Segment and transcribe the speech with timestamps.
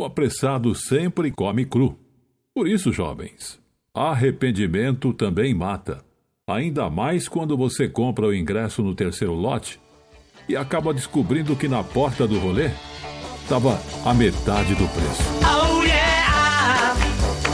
[0.00, 1.94] O apressado sempre come cru.
[2.54, 3.60] Por isso, jovens,
[3.92, 6.02] arrependimento também mata.
[6.48, 9.78] Ainda mais quando você compra o ingresso no terceiro lote
[10.48, 12.70] e acaba descobrindo que na porta do rolê
[13.42, 15.22] estava a metade do preço.
[15.44, 16.94] Oh yeah,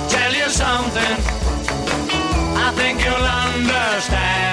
[0.08, 1.16] tell you something.
[2.54, 4.45] I think you'll understand.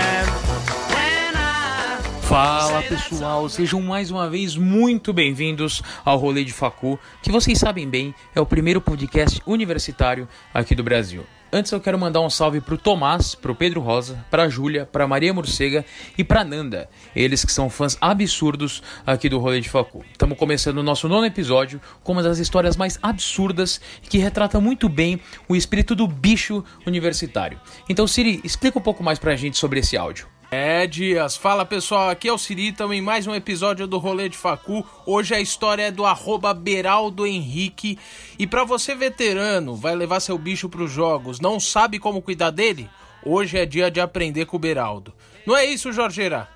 [2.34, 7.88] Fala pessoal, sejam mais uma vez muito bem-vindos ao Rolê de Facu, que vocês sabem
[7.88, 11.24] bem é o primeiro podcast universitário aqui do Brasil.
[11.52, 15.32] Antes eu quero mandar um salve pro Tomás, pro Pedro Rosa, pra Júlia, pra Maria
[15.32, 15.86] Morcega
[16.18, 20.04] e pra Nanda, eles que são fãs absurdos aqui do Rolê de Facu.
[20.12, 23.80] Estamos começando o nosso nono episódio com uma das histórias mais absurdas
[24.10, 27.62] que retrata muito bem o espírito do bicho universitário.
[27.88, 30.33] Então Siri, explica um pouco mais pra gente sobre esse áudio.
[30.55, 31.35] É, Dias.
[31.35, 34.85] Fala pessoal, aqui é o Siri, em mais um episódio do Rolê de Facu.
[35.03, 37.98] Hoje a história é do arroba Beraldo Henrique.
[38.37, 42.51] E para você veterano, vai levar seu bicho para os jogos, não sabe como cuidar
[42.51, 42.87] dele?
[43.26, 45.12] Hoje é dia de aprender com o Beraldo.
[45.43, 46.48] Não é isso, Jorgeira?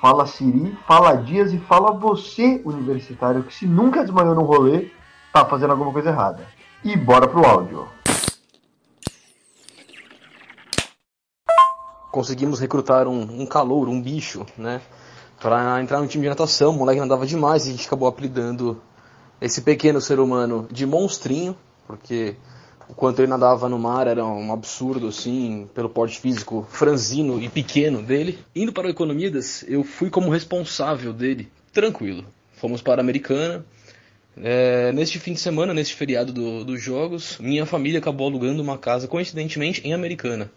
[0.00, 4.88] Fala Siri, fala Dias e fala você, universitário, que se nunca desmaiou no rolê,
[5.32, 6.44] tá fazendo alguma coisa errada.
[6.82, 7.86] E bora pro áudio.
[12.14, 14.80] Conseguimos recrutar um, um calouro, um bicho, né?
[15.40, 16.70] Para entrar no time de natação.
[16.70, 18.80] O moleque nadava demais e a gente acabou apelidando
[19.40, 21.56] esse pequeno ser humano de monstrinho,
[21.88, 22.36] porque
[22.88, 27.48] o quanto ele nadava no mar era um absurdo, assim, pelo porte físico franzino e
[27.48, 28.38] pequeno dele.
[28.54, 32.24] Indo para o Economidas, eu fui como responsável dele, tranquilo.
[32.52, 33.66] Fomos para a Americana.
[34.36, 38.78] É, neste fim de semana, neste feriado do, dos jogos, minha família acabou alugando uma
[38.78, 40.48] casa, coincidentemente, em Americana.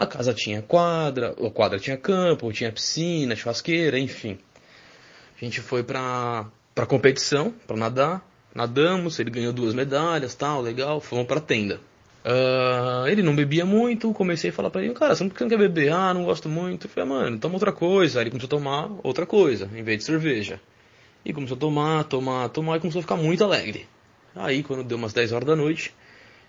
[0.00, 4.38] A casa tinha quadra, a quadra tinha campo, tinha piscina, churrasqueira, enfim.
[5.38, 8.26] A gente foi pra, pra competição, pra nadar.
[8.54, 11.02] Nadamos, ele ganhou duas medalhas, tal, legal.
[11.02, 11.78] Fomos pra tenda.
[12.24, 15.92] Uh, ele não bebia muito, comecei a falar pra ele, cara, você não quer beber?
[15.92, 16.86] Ah, não gosto muito.
[16.86, 18.20] Eu falei, mano, toma outra coisa.
[18.20, 20.58] Aí ele começou a tomar outra coisa, em vez de cerveja.
[21.26, 23.86] E começou a tomar, tomar, tomar, e começou a ficar muito alegre.
[24.34, 25.92] Aí, quando deu umas 10 horas da noite,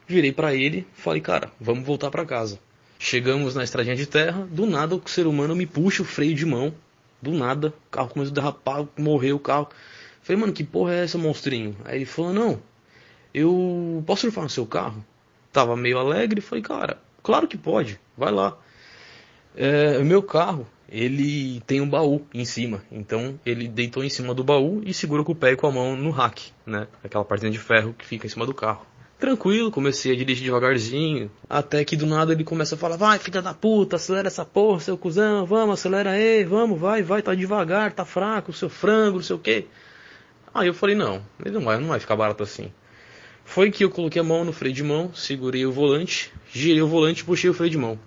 [0.07, 2.57] virei para ele, falei, cara, vamos voltar para casa.
[3.03, 6.45] Chegamos na estradinha de terra, do nada o ser humano me puxa o freio de
[6.45, 6.71] mão.
[7.19, 9.69] Do nada, o carro começou a derrapar, morreu o carro.
[10.21, 11.75] Falei, mano, que porra é essa, monstrinho?
[11.83, 12.61] Aí ele falou, não,
[13.33, 15.03] eu posso surfar no seu carro?
[15.51, 18.55] Tava meio alegre, falei, cara, claro que pode, vai lá.
[19.55, 24.43] É, meu carro, ele tem um baú em cima, então ele deitou em cima do
[24.43, 26.87] baú e segura com o pé e com a mão no rack, né?
[27.03, 28.85] Aquela partezinha de ferro que fica em cima do carro.
[29.21, 31.29] Tranquilo, comecei a dirigir devagarzinho.
[31.47, 34.79] Até que do nada ele começa a falar: Vai, filha da puta, acelera essa porra,
[34.79, 39.23] seu cuzão, vamos, acelera aí, vamos, vai, vai, tá devagar, tá fraco, seu frango, não
[39.23, 39.67] sei o que.
[40.51, 42.71] Aí eu falei: Não, ele não vai, não vai ficar barato assim.
[43.45, 46.87] Foi que eu coloquei a mão no freio de mão, segurei o volante, girei o
[46.87, 47.99] volante e puxei o freio de mão.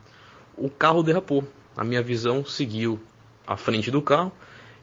[0.56, 1.46] O carro derrapou.
[1.76, 3.00] A minha visão seguiu
[3.46, 4.32] a frente do carro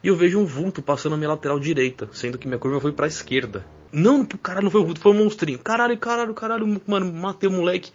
[0.02, 2.94] e eu vejo um vulto passando na minha lateral direita, sendo que minha curva foi
[2.94, 3.66] para a esquerda.
[3.92, 5.60] Não, caralho, não foi o foi um monstrinho.
[5.60, 7.92] Caralho, caralho, caralho, mano, matei o moleque.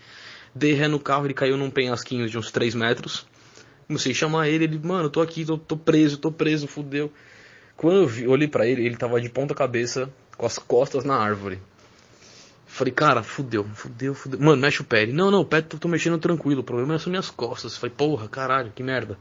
[0.55, 3.27] Dei ré no carro, ele caiu num penhasquinho de uns 3 metros.
[3.87, 7.13] Comecei a chamar ele, ele, mano, tô aqui, tô, tô preso, tô preso, fudeu.
[7.77, 11.17] Quando eu vi, olhei para ele, ele tava de ponta cabeça, com as costas na
[11.17, 11.61] árvore.
[12.67, 14.41] Falei, cara, fudeu, fudeu, fudeu.
[14.41, 15.03] Mano, mexe o pé.
[15.03, 17.77] Ele, não, não, o pé tô, tô mexendo tranquilo, o problema é são minhas costas.
[17.77, 19.19] Falei, porra, caralho, que merda.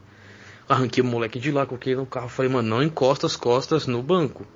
[0.68, 2.28] Arranquei o moleque de lá, coloquei no carro.
[2.28, 4.46] Falei, mano, não encosta as costas no banco.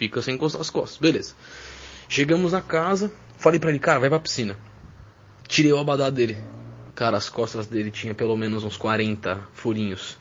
[0.00, 0.96] Fica sem encostar as costas.
[0.96, 1.34] Beleza.
[2.08, 3.12] Chegamos na casa.
[3.36, 4.56] Falei pra ele, cara, vai pra piscina.
[5.46, 6.38] Tirei o abadá dele.
[6.94, 10.16] Cara, as costas dele tinha pelo menos uns 40 furinhos.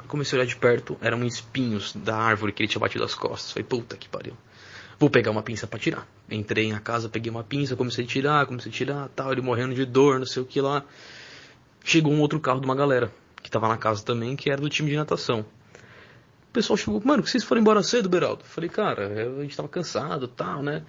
[0.00, 3.14] Aí comecei a olhar de perto, eram espinhos da árvore que ele tinha batido as
[3.14, 3.52] costas.
[3.52, 4.36] Falei, puta que pariu.
[4.98, 6.08] Vou pegar uma pinça para tirar.
[6.28, 9.76] Entrei na casa, peguei uma pinça, comecei a tirar, comecei a tirar, tal, ele morrendo
[9.76, 10.82] de dor, não sei o que lá.
[11.84, 14.68] Chegou um outro carro de uma galera que tava na casa também, que era do
[14.68, 15.46] time de natação.
[16.54, 18.44] Pessoal chegou, mano, que vocês foram embora cedo, Beraldo?
[18.44, 19.08] Falei, cara,
[19.38, 20.84] a gente tava cansado tal, né?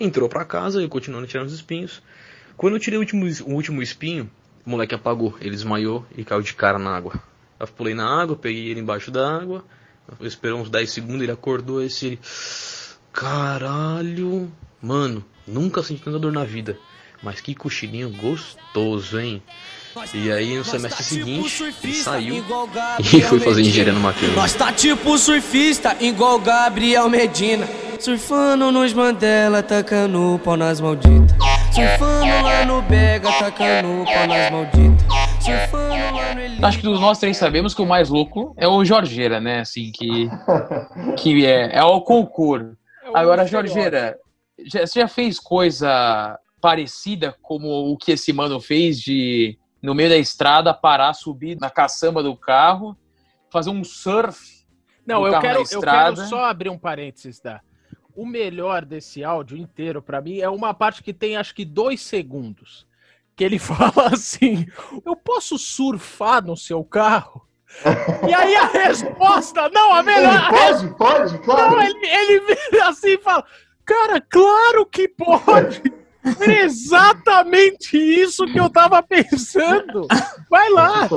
[0.00, 2.02] Entrou pra casa, eu continuando tirando os espinhos.
[2.56, 4.28] Quando eu tirei o último, o último espinho,
[4.66, 7.14] o moleque apagou, ele desmaiou e caiu de cara na água.
[7.60, 9.64] Eu pulei na água, peguei ele embaixo da água,
[10.20, 12.06] esperou uns 10 segundos, ele acordou esse.
[12.06, 12.20] Ele,
[13.12, 14.50] Caralho,
[14.82, 16.76] mano, nunca senti tanta dor na vida.
[17.24, 19.42] Mas que cochilinho gostoso, hein?
[20.12, 22.44] E aí no semestre tá seguinte, tipo ele saiu
[23.00, 24.36] e foi fazer engenharia no Mackenzie.
[24.36, 27.66] Nós tá tipo surfista, igual Gabriel Medina.
[27.98, 31.34] Surfando nos Mandela, tacando pau nas malditas.
[31.72, 35.06] Surfando lá no Bega, tacando pau nas malditas.
[35.40, 38.84] Surfando lá no Acho que dos nós três sabemos que o mais louco é o
[38.84, 39.60] Jorgeira, né?
[39.60, 40.28] Assim, que,
[41.16, 42.76] que é, é o concurso.
[43.04, 44.16] É Agora, Jorgeira,
[44.66, 50.08] já, você já fez coisa parecida como o que esse mano fez de, no meio
[50.08, 52.96] da estrada, parar, subir na caçamba do carro,
[53.52, 54.64] fazer um surf?
[55.06, 57.60] Não, eu quero, eu quero só abrir um parênteses da.
[58.16, 62.00] O melhor desse áudio inteiro pra mim é uma parte que tem acho que dois
[62.00, 62.86] segundos.
[63.36, 64.66] Que ele fala assim:
[65.04, 67.46] Eu posso surfar no seu carro?
[68.26, 70.34] e aí a resposta, não, a melhor.
[70.34, 71.72] a Pode, pode, claro.
[71.72, 73.44] Não, ele, ele vira assim e fala:
[73.84, 76.03] Cara, claro que pode!
[76.40, 80.06] Era exatamente isso que eu tava pensando!
[80.50, 81.08] Vai lá!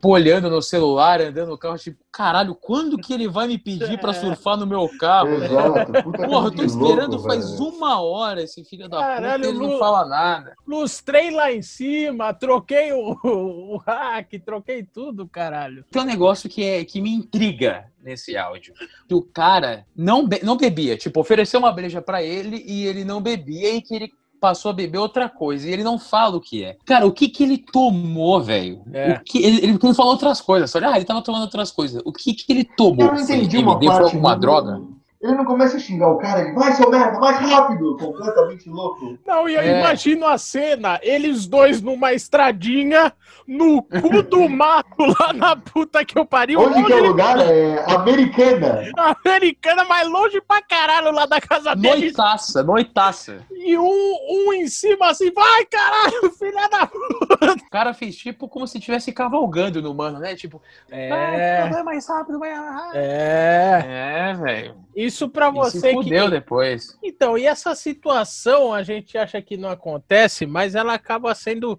[0.00, 4.00] Pô, olhando no celular, andando no carro, tipo, caralho, quando que ele vai me pedir
[4.00, 5.28] pra surfar no meu carro?
[5.34, 5.92] Exato.
[6.02, 7.64] Puta Porra, eu tô esperando louco, faz velho.
[7.68, 10.54] uma hora esse filho da Caralho, puta ele não fala nada.
[10.66, 15.84] Lustrei lá em cima, troquei o, o hack, troquei tudo, caralho.
[15.90, 18.72] Tem um negócio que, é, que me intriga nesse áudio.
[19.06, 20.96] Que o cara não, be- não bebia.
[20.96, 24.74] Tipo, ofereceu uma breja pra ele e ele não bebia e que ele passou a
[24.74, 25.68] beber outra coisa.
[25.68, 26.76] E ele não fala o que é.
[26.84, 28.82] Cara, o que que ele tomou, velho?
[28.92, 29.12] É.
[29.12, 30.70] O que Ele, ele, ele falou outras coisas.
[30.70, 32.02] Só, ah, ele tava tomando outras coisas.
[32.04, 33.06] O que que ele tomou?
[33.06, 33.78] Eu não entendi Foi uma?
[33.80, 34.80] Foi alguma do- droga?
[35.20, 37.94] Ele não começa a xingar o cara, ele vai, seu merda, mais rápido!
[37.98, 39.18] Completamente louco.
[39.26, 39.78] Não, e eu É.
[39.78, 43.12] imagino a cena, eles dois numa estradinha,
[43.46, 46.60] no cu do mato, lá na puta que eu pariu.
[46.60, 47.36] Onde que é o lugar?
[47.38, 48.82] É Americana.
[48.96, 52.14] Americana, mais longe pra caralho lá da casa deles.
[52.16, 53.44] Noitaça, noitaça.
[53.50, 54.16] E um,
[54.48, 57.52] um em cima assim, vai caralho, filha da puta.
[57.66, 60.34] O cara fez tipo como se estivesse cavalgando no mano, né?
[60.34, 62.96] Tipo, É, vai mais rápido, vai mais rápido.
[62.96, 64.30] é.
[64.30, 64.74] É, velho.
[65.10, 66.30] Isso pra E se você que.
[66.30, 66.96] depois.
[67.02, 71.78] Então, e essa situação a gente acha que não acontece, mas ela acaba sendo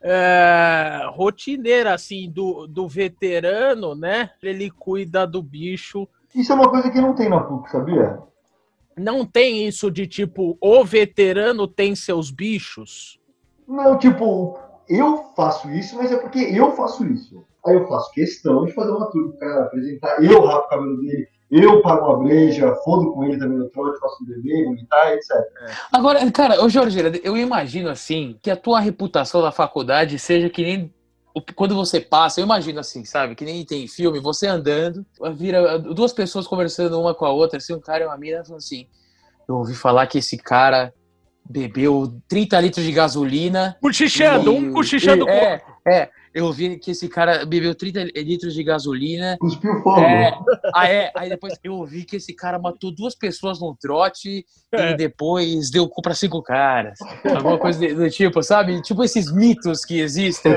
[0.00, 4.30] é, rotineira, assim, do, do veterano, né?
[4.42, 6.08] Ele cuida do bicho.
[6.34, 8.18] Isso é uma coisa que não tem na PUC, sabia?
[8.96, 13.18] Não tem isso de tipo, o veterano tem seus bichos.
[13.66, 14.58] Não, tipo,
[14.88, 17.44] eu faço isso, mas é porque eu faço isso.
[17.66, 21.00] Aí eu faço questão de fazer uma tour pro cara apresentar, eu rapo o cabelo
[21.00, 21.26] dele,
[21.62, 25.30] eu pago uma breja, fodo com ele também no trote, faço um bebê, vomitar, etc.
[25.92, 30.62] Agora, cara, ô Jorge, eu imagino assim que a tua reputação da faculdade seja que
[30.62, 30.92] nem
[31.34, 33.34] o- quando você passa, eu imagino assim, sabe?
[33.34, 35.04] Que nem tem filme, você andando,
[35.34, 38.58] vira duas pessoas conversando uma com a outra, assim, um cara e uma mina falando
[38.58, 38.86] assim:
[39.48, 40.92] Eu ouvi falar que esse cara
[41.48, 43.76] bebeu 30 litros de gasolina.
[43.80, 46.10] Cochichando, e- um cochichando e- É, é.
[46.34, 49.36] Eu ouvi que esse cara bebeu 30 litros de gasolina.
[49.38, 50.00] Cuspiu fogo.
[50.00, 50.36] É,
[50.74, 51.12] ah, é.
[51.14, 54.90] Aí depois eu ouvi que esse cara matou duas pessoas num trote É.
[54.90, 56.98] e depois deu cu pra cinco caras.
[57.24, 58.82] Alguma coisa do do tipo, sabe?
[58.82, 60.52] Tipo esses mitos que existem.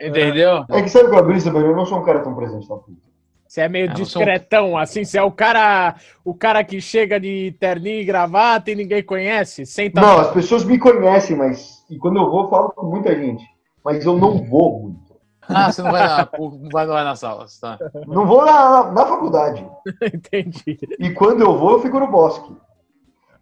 [0.00, 0.64] Entendeu?
[0.70, 1.66] É que sabe qual é a brisa, velho?
[1.66, 2.76] Eu não sou um cara tão presente na.
[3.46, 6.80] Você é meio Ah, eu sou discretão, assim, você é o cara, o cara que
[6.80, 9.66] chega de terninho e gravata e ninguém conhece?
[9.66, 11.84] Senta Não, as pessoas me conhecem, mas.
[11.90, 13.44] E quando eu vou, eu falo com muita gente.
[13.84, 15.10] Mas eu não vou muito.
[15.48, 17.78] Ah, você não vai na, não vai, não vai nas aulas, tá?
[18.06, 19.66] Não vou na, na faculdade.
[20.02, 20.78] Entendi.
[20.98, 22.54] E quando eu vou, eu fico no bosque.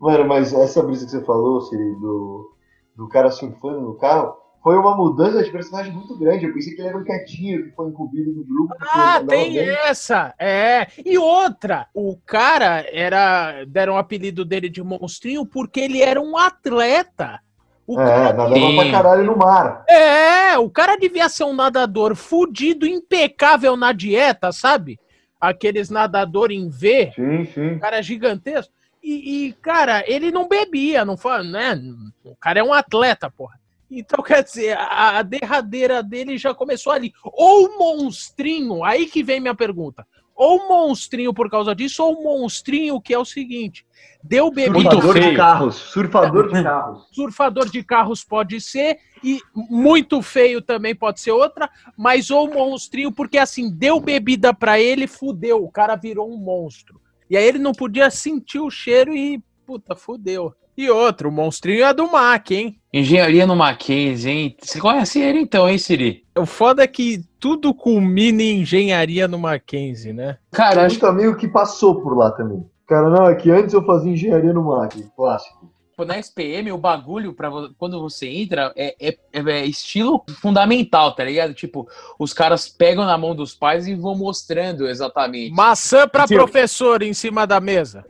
[0.00, 2.54] Mano, mas essa brisa que você falou, Siri, do,
[2.96, 6.46] do cara surfando no carro, foi uma mudança de personagem muito grande.
[6.46, 8.74] Eu pensei que ele era um quietinho, que foi incumbido no grupo.
[8.80, 10.34] Ah, tem essa!
[10.38, 10.86] É.
[11.04, 13.64] E outra, o cara era.
[13.64, 17.40] Deram o apelido dele de monstrinho porque ele era um atleta.
[17.88, 19.82] O É, cara, nadava pra caralho no mar.
[19.88, 25.00] é, o cara devia ser um nadador fudido, impecável na dieta, sabe?
[25.40, 27.72] Aqueles nadador em V, Sim, sim.
[27.76, 28.72] o cara é gigantesco.
[29.02, 31.80] E, e, cara, ele não bebia, não foi, né?
[32.22, 33.58] O cara é um atleta, porra.
[33.90, 37.12] Então, quer dizer, a, a derradeira dele já começou ali.
[37.24, 40.06] Ou monstrinho, aí que vem minha pergunta.
[40.38, 43.84] Ou monstrinho por causa disso, ou monstrinho que é o seguinte:
[44.22, 44.90] deu bebida.
[44.90, 45.30] Muito feio.
[45.30, 45.74] de carros.
[45.74, 47.08] Surfador de carros.
[47.10, 53.10] Surfador de carros pode ser, e muito feio também pode ser outra, mas ou monstrinho,
[53.10, 57.00] porque assim, deu bebida pra ele, fudeu, o cara virou um monstro.
[57.28, 60.54] E aí ele não podia sentir o cheiro e, puta, fudeu.
[60.78, 62.78] E outro, o monstrinho é do Mac, hein?
[62.94, 64.56] Engenharia no Mackenzie, hein?
[64.62, 66.24] Você conhece ele então, hein, Siri?
[66.38, 70.38] O foda é que tudo culmina em engenharia no Mackenzie, né?
[70.52, 72.64] Cara, acho muito amigo que passou por lá também.
[72.86, 75.68] Cara, não, é que antes eu fazia engenharia no MAC, clássico.
[75.98, 81.10] Pô, na SPM, o bagulho, pra, vo- quando você entra, é, é- é estilo fundamental,
[81.12, 81.52] tá ligado?
[81.52, 81.88] Tipo,
[82.20, 85.52] os caras pegam na mão dos pais e vão mostrando exatamente.
[85.52, 86.36] Maçã pra Tio.
[86.36, 88.04] professor em cima da mesa.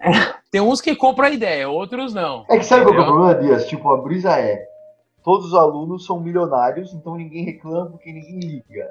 [0.50, 2.44] Tem uns que compram a ideia, outros não.
[2.50, 3.22] É que sabe qual que é o Entendeu?
[3.32, 3.66] problema, Dias?
[3.70, 4.66] Tipo, a brisa é.
[5.24, 8.86] Todos os alunos são milionários, então ninguém reclama porque ninguém liga.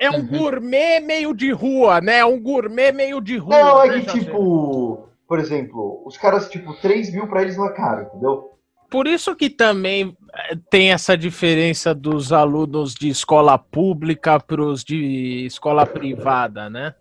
[0.00, 0.26] É um Uhum.
[0.26, 2.24] gourmet meio de rua, né?
[2.24, 3.58] Um gourmet meio de rua.
[3.58, 5.06] Não, é né, que tipo.
[5.28, 8.58] Por exemplo, os caras, tipo, 3 mil pra eles não é caro, entendeu?
[8.90, 14.82] Por isso que também eh, tem essa diferença dos alunos de escola pública para os
[14.82, 16.94] de escola privada, né?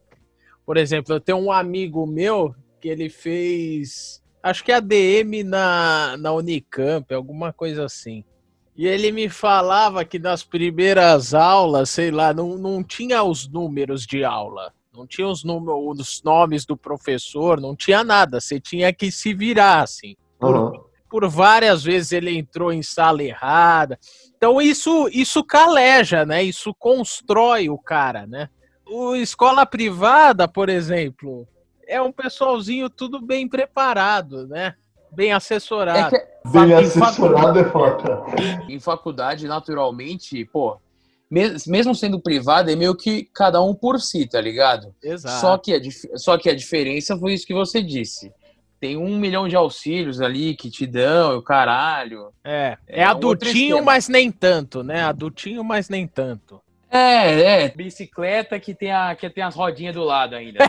[0.65, 6.33] Por exemplo, eu tenho um amigo meu que ele fez, acho que ADM na, na
[6.33, 8.25] Unicamp, alguma coisa assim.
[8.75, 14.05] E ele me falava que nas primeiras aulas, sei lá, não, não tinha os números
[14.05, 14.73] de aula.
[14.97, 18.39] Não tinha os, números, os nomes do professor, não tinha nada.
[18.41, 20.15] Você tinha que se virar, assim.
[20.39, 20.83] Por, Uhum.
[21.09, 23.97] por várias vezes ele entrou em sala errada.
[24.35, 26.43] Então isso isso caleja, né?
[26.43, 28.49] Isso constrói o cara, né?
[28.85, 31.47] O escola privada, por exemplo,
[31.87, 34.75] é um pessoalzinho tudo bem preparado, né?
[35.11, 36.15] Bem assessorado.
[36.15, 38.25] É que Bem em assessorado é foda.
[38.69, 40.77] em faculdade, naturalmente, pô,
[41.29, 44.93] mesmo sendo privada, é meio que cada um por si, tá ligado?
[45.03, 45.41] Exato.
[45.41, 48.31] Só que, a, só que a diferença foi isso que você disse.
[48.79, 52.31] Tem um milhão de auxílios ali que te dão, o caralho.
[52.43, 55.01] É, é, É adultinho, mas nem tanto, né?
[55.01, 56.61] Adultinho, mas nem tanto.
[56.89, 57.69] É, é.
[57.69, 60.59] Bicicleta que tem, a, que tem as rodinhas do lado ainda.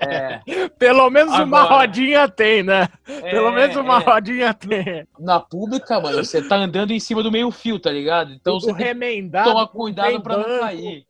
[0.00, 0.40] É,
[0.78, 1.80] Pelo menos uma Agora.
[1.80, 2.88] rodinha tem, né?
[3.04, 4.04] Pelo é, menos uma é.
[4.04, 5.06] rodinha tem.
[5.18, 8.32] Na pública, mano, você tá andando em cima do meio fio, tá ligado?
[8.32, 9.48] Então Tudo você tem que remendado.
[9.50, 10.60] tomar não cuidado pra não banco.
[10.60, 11.06] cair.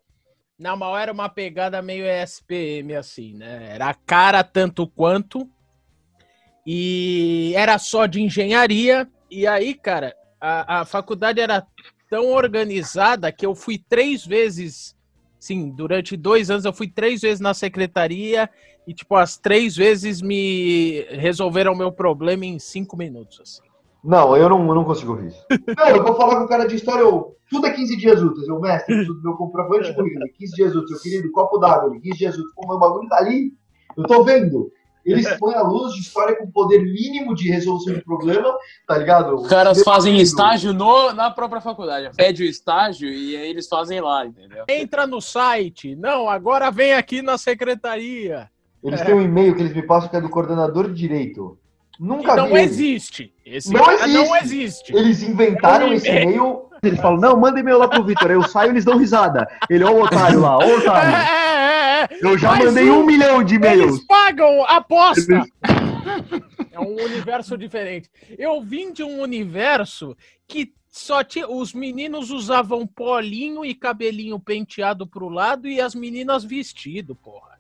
[0.59, 3.71] Na mal era uma pegada meio SPM, assim, né?
[3.75, 5.49] Era cara tanto quanto.
[6.67, 9.09] E era só de engenharia.
[9.31, 11.65] E aí, cara, a, a faculdade era
[12.09, 14.97] tão organizada que eu fui três vezes.
[15.39, 18.51] Sim, durante dois anos eu fui três vezes na secretaria
[18.87, 23.41] e, tipo, as três vezes me resolveram o meu problema em cinco minutos.
[23.41, 23.69] Assim.
[24.03, 25.45] Não, eu não, eu não consigo ouvir isso.
[25.77, 28.49] Não, eu vou falar com o cara de história, eu, tudo é 15 dias úteis.
[28.49, 30.91] Eu, mestre, preciso do meu comprovante comigo, 15 dias úteis.
[30.91, 32.55] Meu querido, copo d'água, ele, 15 dias úteis.
[32.55, 33.53] Pô, meu bagulho tá ali.
[33.97, 34.71] Eu tô vendo.
[35.13, 38.53] Eles põem alunos de história com poder mínimo de resolução de problema,
[38.87, 39.35] tá ligado?
[39.37, 42.11] Os caras fazem estágio no, na própria faculdade.
[42.17, 44.65] Pede o estágio e aí eles fazem lá, entendeu?
[44.69, 45.95] Entra no site.
[45.97, 48.49] Não, agora vem aqui na secretaria.
[48.83, 51.59] Eles têm um e-mail que eles me passam que é do coordenador de direito.
[51.99, 52.53] Nunca não vi.
[52.53, 52.63] ele.
[52.63, 53.33] existe.
[53.45, 54.45] Esse Não cara não existe.
[54.45, 54.97] existe.
[54.97, 56.69] Eles inventaram É um esse e-mail.
[56.81, 58.31] Eles falam, não, manda e-mail lá pro Vitor.
[58.31, 59.49] Aí eu saio e eles dão risada.
[59.69, 61.11] Ele, ó o otário lá, ó o É, otário.
[61.17, 61.58] é, é.
[62.21, 63.95] Eu já Mas mandei o- um milhão de e-mails.
[63.95, 65.45] Eles pagam aposta.
[66.73, 68.09] É um universo diferente.
[68.39, 71.47] Eu vim de um universo que só tinha.
[71.49, 77.59] Os meninos usavam polinho e cabelinho penteado pro lado e as meninas vestido, porra.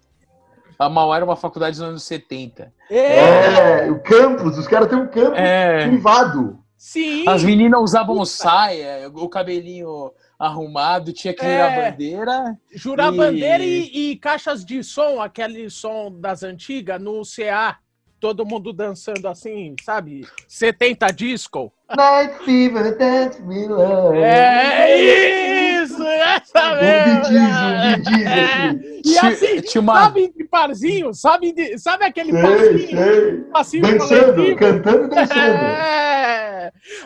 [0.78, 2.72] A Mauá era uma faculdade dos anos 70.
[2.88, 5.88] É, o campus, os caras têm um campus É.
[5.88, 6.58] privado.
[6.76, 7.28] Sim.
[7.28, 11.90] As meninas usavam saia, o cabelinho arrumado, tinha que virar É.
[11.90, 12.58] bandeira.
[12.72, 17.76] Jurar E- bandeira e, e caixas de som, aquele som das antigas, no CA.
[18.20, 20.26] Todo mundo dançando assim, sabe?
[20.48, 21.72] 70 disco.
[21.96, 24.18] Night Fever, Dance Me Love.
[24.18, 26.02] É isso!
[26.02, 27.36] Essa mesmo!
[27.36, 27.94] É.
[27.94, 29.02] assim.
[29.04, 31.14] E assim, tinha uma- sabe de parzinho?
[31.14, 32.88] Sabe, de, sabe aquele Sei, parzinho?
[32.88, 33.36] sei.
[33.52, 34.56] passinho Dançando, coletivo?
[34.58, 35.40] cantando e dançando.
[35.40, 36.47] É.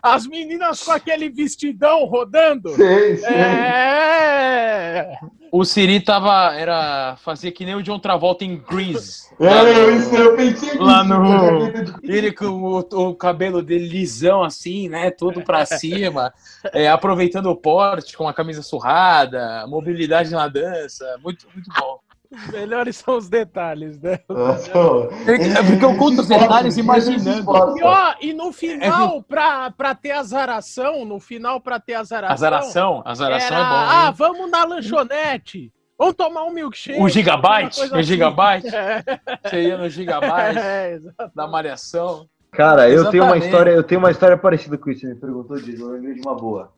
[0.03, 2.75] As meninas com aquele vestidão rodando.
[2.75, 3.35] Sei, sei.
[3.35, 5.19] É.
[5.51, 6.55] O Siri tava.
[6.55, 9.29] Era, fazia que nem o John Travolta em Grease.
[9.39, 11.71] É, isso, eu pensei Lá no-?
[12.03, 15.11] Ele com o, o cabelo dele lisão, assim, né?
[15.11, 16.33] Todo pra cima,
[16.73, 21.19] é, aproveitando o porte com a camisa surrada, mobilidade na dança.
[21.23, 21.99] Muito, muito bom.
[22.51, 24.19] Melhores são os detalhes, né?
[24.29, 25.09] Ó.
[25.29, 27.79] É porque eu conto os detalhes imaginando.
[27.79, 32.33] E, ó, e no final, pra, pra ter azaração, no final, pra ter azaração.
[32.33, 33.75] Azaração, azaração era, é bom.
[33.75, 34.15] Ah, hein?
[34.17, 35.73] vamos na lanchonete.
[35.99, 37.01] Vamos tomar um milkshake.
[37.01, 37.79] O gigabyte?
[37.79, 38.67] coisa O gigabyte?
[38.75, 39.03] É,
[39.45, 40.99] Você ia no gigabyte é,
[41.35, 42.27] da malhação.
[42.51, 45.01] Cara, eu tenho uma história, eu tenho uma história parecida com isso.
[45.01, 46.73] Você me perguntou disso, eu lembrei de uma boa.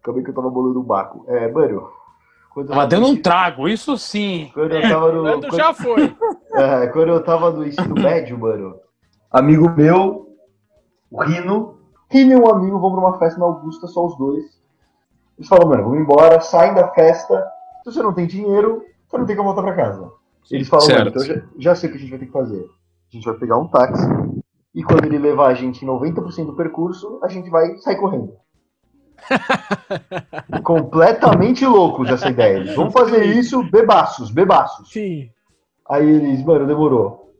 [0.00, 1.24] Acabei que eu tava bolando um baco.
[1.28, 1.97] É, mano.
[2.58, 4.50] Quando eu Tava tava dando um trago, isso sim.
[4.52, 5.22] Quando eu tava no.
[5.40, 6.14] Quando já foi.
[6.50, 8.80] É, quando eu tava no ensino médio, mano,
[9.30, 10.34] amigo meu,
[11.08, 11.78] o Rino,
[12.10, 14.44] Rino e um amigo vão pra uma festa na Augusta, só os dois.
[15.36, 17.46] Eles falam, mano, vamos embora, saem da festa.
[17.84, 20.10] Se você não tem dinheiro, você não tem como voltar pra casa.
[20.50, 22.64] Eles falam, mano, então já, já sei o que a gente vai ter que fazer.
[22.64, 24.08] A gente vai pegar um táxi
[24.74, 28.32] e quando ele levar a gente em 90% do percurso, a gente vai sair correndo.
[30.62, 32.58] Completamente loucos essa ideia.
[32.58, 34.90] Eles vão fazer isso bebaços, bebaços.
[34.90, 35.30] Sim.
[35.88, 37.34] Aí eles, mano, demorou.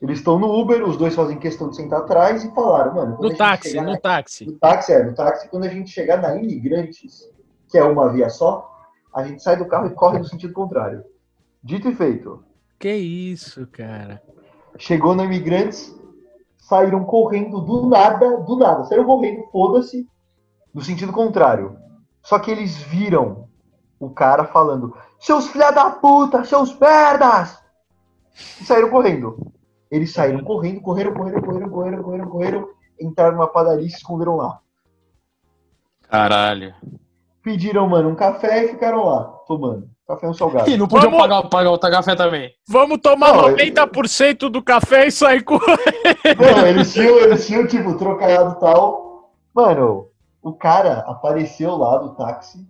[0.00, 3.34] Eles estão no Uber, os dois fazem questão de sentar atrás e falaram, mano, No
[3.36, 4.46] táxi, no na- táxi.
[4.46, 7.28] no táxi, é, no táxi, quando a gente chegar na Imigrantes,
[7.68, 8.70] que é uma via só,
[9.12, 11.02] a gente sai do carro e corre no sentido contrário.
[11.64, 12.44] Dito e feito.
[12.78, 14.22] Que isso, cara.
[14.78, 15.92] Chegou no Imigrantes,
[16.58, 18.84] saíram correndo do nada, do nada.
[18.84, 20.06] Saíram correndo, foda-se,
[20.78, 21.76] no sentido contrário.
[22.22, 23.48] Só que eles viram
[23.98, 27.58] o cara falando: Seus filha da puta, seus merdas!
[28.60, 29.52] E saíram correndo.
[29.90, 32.68] Eles saíram correndo, correram, correram, correram, correram, correram, correram,
[33.00, 34.60] entraram numa padaria e se esconderam lá.
[36.08, 36.72] Caralho.
[37.42, 39.88] Pediram, mano, um café e ficaram lá, tomando.
[40.06, 40.70] Café e um salgado.
[40.70, 42.52] E não podiam Vamos- pagar, pagar o café também.
[42.68, 45.54] Vamos tomar Não, 90% do café e sair com.
[45.58, 49.32] Não, eles tinham, eles tinham, tipo, trocado e tal.
[49.54, 50.06] Mano,
[50.42, 52.66] o cara apareceu lá do táxi,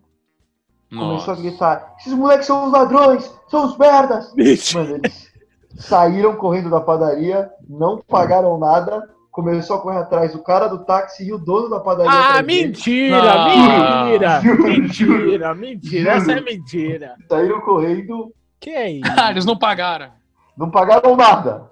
[0.90, 4.32] começou a gritar: esses moleques são os ladrões, são os merdas.
[4.74, 5.28] Mano, eles
[5.76, 11.26] saíram correndo da padaria, não pagaram nada, começou a correr atrás do cara do táxi
[11.26, 12.10] e o dono da padaria.
[12.12, 14.04] Ah, mentira, Ah.
[14.04, 16.10] mentira, Juro, mentira, mentira.
[16.12, 16.44] Essa é Juro.
[16.46, 17.14] mentira.
[17.28, 19.10] Saíram correndo, Que é isso?
[19.16, 20.10] Ah, eles não pagaram.
[20.56, 21.70] não pagaram nada.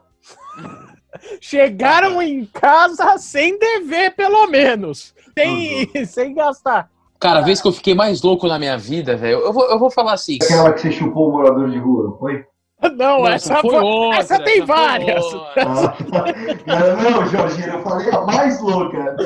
[1.40, 5.14] Chegaram em casa sem dever, pelo menos.
[5.36, 6.90] Sem, sem gastar.
[7.18, 9.78] Cara, a vez que eu fiquei mais louco na minha vida, velho, eu vou, eu
[9.78, 10.38] vou falar assim.
[10.42, 12.44] Aquela que você chupou o morador de rua, não foi?
[12.96, 15.24] Não, Não, essa, foi outra, essa tem essa foi várias.
[15.24, 15.64] outra.
[16.68, 19.16] Ah, não, Jorginho, eu falei a mais louca.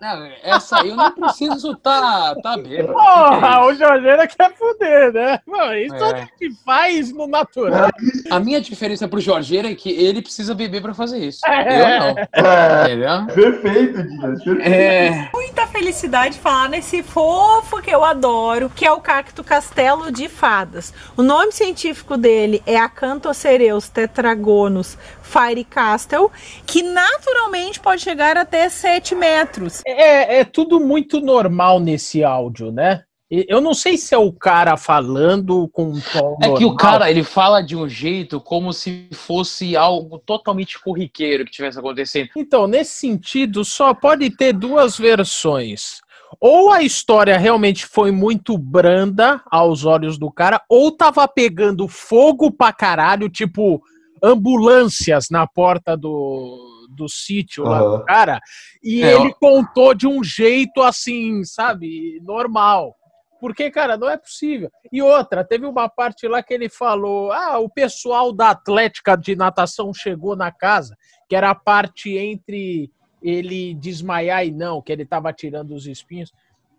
[0.00, 2.94] Não, essa aí eu não preciso tá, tá bêbado.
[2.94, 5.38] Porra, o Jorgeira quer fuder, né?
[5.46, 6.12] Mano, isso É.
[6.12, 7.88] a gente faz no natural.
[8.30, 11.40] A minha diferença pro Jorgeiro é que ele precisa beber pra fazer isso.
[11.46, 11.82] É.
[11.82, 12.18] Eu não.
[12.32, 13.34] É, Entendeu?
[13.34, 14.42] perfeito, Dias.
[14.44, 14.60] Perfeito.
[14.62, 15.30] É.
[15.34, 20.28] muita felicidade de falar nesse fofo que eu adoro, que é o cacto castelo de
[20.28, 20.92] fadas.
[21.16, 26.30] O nome científico dele é Acanthocereus tetragonus firecastel,
[26.66, 29.82] que naturalmente pode chegar até 7 metros.
[29.86, 33.04] É, é tudo muito normal nesse áudio, né?
[33.30, 36.68] E Eu não sei se é o cara falando com um tom É que o
[36.68, 36.76] normal.
[36.76, 42.30] cara, ele fala de um jeito como se fosse algo totalmente corriqueiro que tivesse acontecendo.
[42.34, 46.00] Então, nesse sentido, só pode ter duas versões.
[46.40, 52.50] Ou a história realmente foi muito branda aos olhos do cara, ou tava pegando fogo
[52.50, 53.82] pra caralho, tipo
[54.22, 57.98] ambulâncias na porta do, do sítio lá Aham.
[57.98, 58.40] do cara,
[58.82, 62.94] e É, ele contou de um jeito assim, sabe, normal.
[63.40, 64.68] Porque, cara, não é possível.
[64.92, 69.36] E outra, teve uma parte lá que ele falou: ah, o pessoal da Atlética de
[69.36, 70.96] natação chegou na casa,
[71.28, 72.90] que era a parte entre
[73.22, 76.32] ele desmaiar e não, que ele tava tirando os espinhos.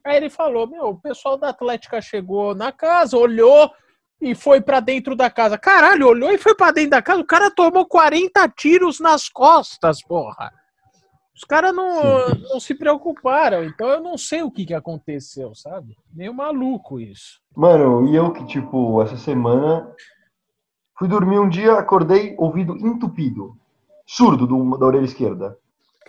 [0.04, 3.70] Aí ele falou: meu, o pessoal da Atlética chegou na casa, olhou
[4.22, 5.58] e foi pra dentro da casa.
[5.58, 7.22] Caralho, olhou e foi pra dentro da casa.
[7.22, 10.52] O cara tomou 40 tiros nas costas, porra.
[11.36, 15.96] Os caras não, não se preocuparam, então eu não sei o que, que aconteceu, sabe?
[16.14, 17.40] Meio maluco isso.
[17.56, 19.90] Mano, e eu que, tipo, essa semana
[20.98, 23.56] fui dormir um dia, acordei, ouvido entupido.
[24.06, 25.58] Surdo do- da orelha esquerda.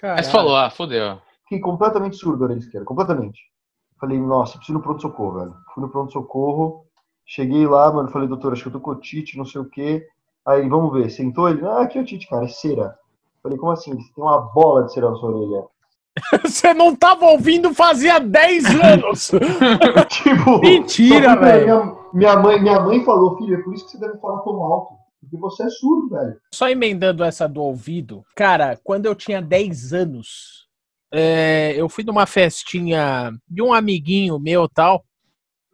[0.03, 1.19] Mas falou, ah, fodeu.
[1.43, 3.41] Fiquei completamente surdo da orelha esquerda, completamente.
[4.01, 5.55] Falei, nossa, preciso ir no pronto-socorro, velho.
[5.75, 6.87] Fui no pronto-socorro,
[7.27, 10.07] cheguei lá, mano, falei, doutor, acho que eu tô com otite, não sei o quê.
[10.47, 11.67] Aí, vamos ver, sentou ele?
[11.67, 12.97] Ah, que otite, cara, é cera.
[13.43, 13.93] Falei, como assim?
[13.95, 15.65] Você tem uma bola de cera na sua orelha.
[16.45, 19.31] Você não tava ouvindo fazia 10 anos!
[20.09, 21.65] tipo, Mentira, velho.
[21.65, 24.63] Minha, minha, mãe, minha mãe falou, filho, é por isso que você deve falar tão
[24.63, 25.00] alto.
[25.21, 26.41] Porque você é surdo, velho.
[26.55, 30.69] Só emendando essa do ouvido, cara, quando eu tinha 10 anos,
[31.13, 35.05] é, eu fui numa festinha de um amiguinho meu tal,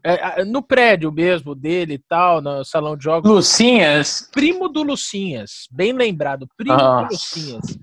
[0.03, 3.31] é, no prédio mesmo dele e tal, no salão de jogos.
[3.31, 4.29] Lucinhas.
[4.33, 7.07] primo do Lucinhas, bem lembrado, primo Nossa.
[7.07, 7.79] do Lucinhas.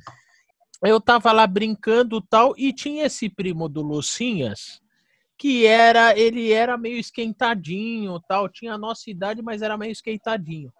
[0.82, 4.82] Eu tava lá brincando e tal, e tinha esse primo do Lucinhas,
[5.38, 10.72] que era, ele era meio esquentadinho tal, tinha a nossa idade, mas era meio esquentadinho.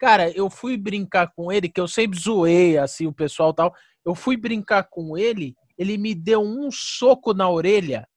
[0.00, 4.14] Cara, eu fui brincar com ele, que eu sempre zoei, assim, o pessoal tal, eu
[4.14, 8.08] fui brincar com ele, ele me deu um soco na orelha,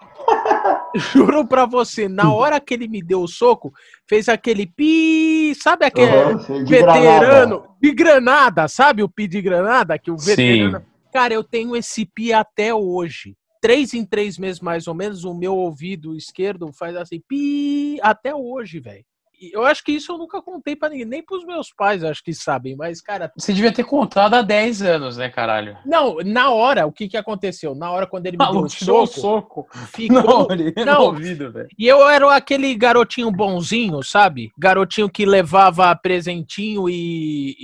[0.94, 3.72] Juro pra você, na hora que ele me deu o soco,
[4.08, 7.74] fez aquele pi, sabe aquele sei, de veterano granada.
[7.80, 10.36] de granada, sabe o pi de granada que o Sim.
[10.36, 10.86] veterano.
[11.12, 13.36] Cara, eu tenho esse pi até hoje.
[13.60, 18.34] Três em três meses mais ou menos, o meu ouvido esquerdo faz assim pi até
[18.34, 19.04] hoje, velho.
[19.52, 22.32] Eu acho que isso eu nunca contei pra ninguém, nem pros meus pais, acho que
[22.32, 25.76] sabem, mas cara, Você devia ter contado há 10 anos, né, caralho?
[25.84, 27.74] não, na hora, o que que aconteceu?
[27.74, 29.66] Na hora quando ele me Maluco, deu um soco, soco.
[29.92, 30.98] ficou Não, ele Não.
[31.00, 31.68] no ouvido, velho.
[31.78, 34.50] E eu era aquele garotinho bonzinho, sabe?
[34.58, 37.56] Garotinho que levava presentinho e,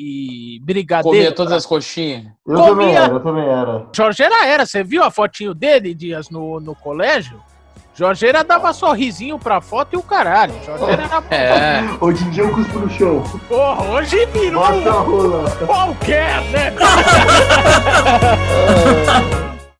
[0.57, 1.17] e brigadeiro.
[1.17, 2.27] Comia todas as coxinhas.
[2.47, 3.87] Eu Comia- também era, eu também era.
[3.95, 4.67] Jorge era, era.
[4.67, 7.41] Você viu a fotinho dele, Dias, no, no colégio?
[7.95, 10.55] Jorgeira dava sorrisinho pra foto e o caralho.
[10.65, 11.83] Jorgeira era é.
[12.01, 13.23] Hoje em dia eu cuspo no show.
[13.49, 14.65] Porra, hoje virou.
[14.65, 15.51] Bota a rola.
[15.67, 16.73] Qualquer, né?